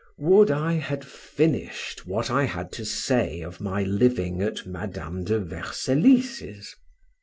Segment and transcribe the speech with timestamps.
[0.17, 5.39] Would I had finished what I have to say of my living at Madam de
[5.39, 6.75] Vercellis's.